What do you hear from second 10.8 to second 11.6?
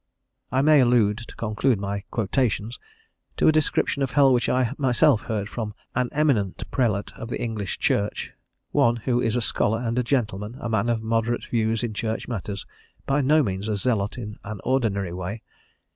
of moderate